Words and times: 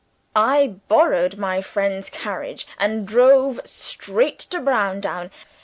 I 0.35 0.77
borrowed 0.87 1.37
my 1.37 1.61
friend's 1.61 2.09
carriage, 2.09 2.65
and 2.79 3.07
drove 3.07 3.59
straight 3.65 4.39
to 4.39 4.59
Browndown. 4.59 5.29